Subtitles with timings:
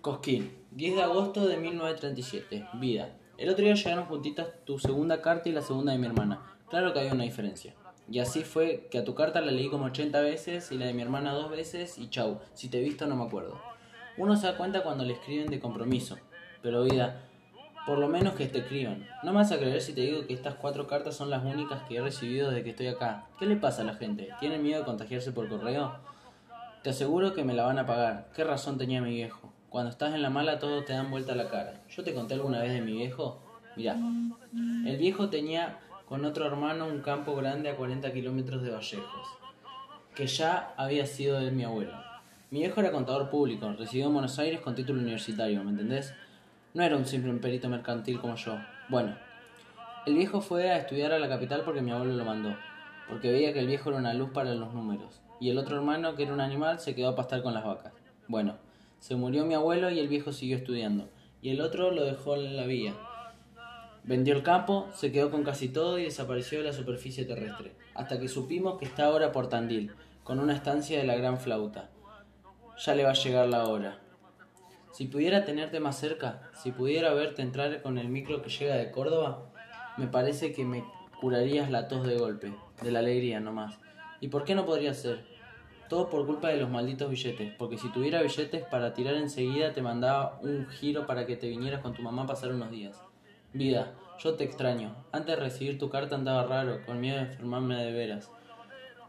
[0.00, 2.66] Cosquín, 10 de agosto de 1937.
[2.80, 3.18] Vida.
[3.36, 6.40] El otro día llegaron juntitas tu segunda carta y la segunda de mi hermana.
[6.70, 7.74] Claro que había una diferencia.
[8.10, 10.94] Y así fue que a tu carta la leí como 80 veces y la de
[10.94, 13.60] mi hermana dos veces y chau, si te he visto no me acuerdo.
[14.16, 16.16] Uno se da cuenta cuando le escriben de compromiso.
[16.62, 17.28] Pero vida,
[17.86, 19.06] por lo menos que te escriban.
[19.22, 21.82] No me vas a creer si te digo que estas cuatro cartas son las únicas
[21.82, 23.26] que he recibido desde que estoy acá.
[23.38, 24.30] ¿Qué le pasa a la gente?
[24.40, 26.13] ¿Tienen miedo de contagiarse por correo?
[26.84, 28.28] Te aseguro que me la van a pagar.
[28.36, 29.50] ¿Qué razón tenía mi viejo?
[29.70, 31.80] Cuando estás en la mala todos te dan vuelta la cara.
[31.88, 33.40] ¿Yo te conté alguna vez de mi viejo?
[33.74, 33.96] Mirá,
[34.84, 39.28] el viejo tenía con otro hermano un campo grande a 40 kilómetros de Vallejos,
[40.14, 41.94] que ya había sido de mi abuelo.
[42.50, 46.12] Mi viejo era contador público, residió en Buenos Aires con título universitario, ¿me entendés?
[46.74, 48.58] No era un simple perito mercantil como yo.
[48.90, 49.16] Bueno,
[50.04, 52.54] el viejo fue a estudiar a la capital porque mi abuelo lo mandó,
[53.08, 56.16] porque veía que el viejo era una luz para los números, y el otro hermano,
[56.16, 57.92] que era un animal, se quedó a pastar con las vacas.
[58.28, 58.56] Bueno,
[58.98, 61.10] se murió mi abuelo y el viejo siguió estudiando,
[61.42, 62.94] y el otro lo dejó en la vía.
[64.04, 68.18] Vendió el campo, se quedó con casi todo y desapareció de la superficie terrestre, hasta
[68.18, 69.92] que supimos que está ahora por Tandil,
[70.22, 71.90] con una estancia de la gran flauta.
[72.78, 73.98] Ya le va a llegar la hora.
[74.92, 78.90] Si pudiera tenerte más cerca, si pudiera verte entrar con el micro que llega de
[78.90, 79.50] Córdoba,
[79.98, 80.84] me parece que me
[81.20, 83.78] curarías la tos de golpe, de la alegría nomás.
[84.22, 85.33] ¿Y por qué no podría ser?
[85.88, 89.82] Todo por culpa de los malditos billetes, porque si tuviera billetes para tirar enseguida te
[89.82, 93.02] mandaba un giro para que te vinieras con tu mamá a pasar unos días.
[93.52, 94.94] Vida, yo te extraño.
[95.12, 98.30] Antes de recibir tu carta andaba raro, con miedo de enfermarme de veras.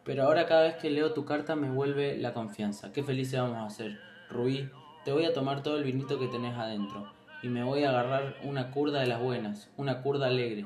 [0.04, 2.92] Pero ahora cada vez que leo tu carta me vuelve la confianza.
[2.92, 3.98] Qué felices vamos a ser.
[4.30, 4.70] Rubí,
[5.06, 7.10] te voy a tomar todo el vinito que tenés adentro.
[7.42, 10.66] Y me voy a agarrar una curda de las buenas, una curda alegre.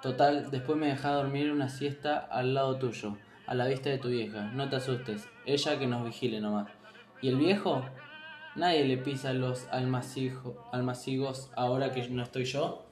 [0.00, 3.16] Total, después me deja dormir una siesta al lado tuyo
[3.52, 4.50] a la vista de tu vieja.
[4.54, 6.68] No te asustes, ella que nos vigile nomás.
[7.20, 7.84] ¿Y el viejo?
[8.56, 12.86] Nadie le pisa los almacigos ahora que no estoy yo.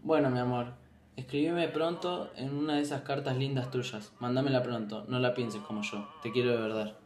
[0.00, 0.74] Bueno, mi amor,
[1.16, 4.12] escribime pronto en una de esas cartas lindas tuyas.
[4.20, 6.06] Mándamela pronto, no la pienses como yo.
[6.22, 6.99] Te quiero de verdad.